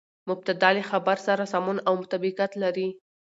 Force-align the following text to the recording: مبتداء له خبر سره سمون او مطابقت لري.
مبتداء 0.29 0.71
له 0.77 0.83
خبر 0.91 1.17
سره 1.27 1.43
سمون 1.53 1.77
او 1.87 1.93
مطابقت 2.01 2.51
لري. 2.63 2.87